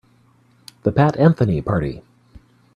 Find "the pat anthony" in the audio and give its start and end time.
0.81-1.61